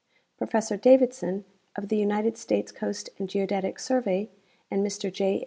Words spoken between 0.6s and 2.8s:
Davidson, of the United States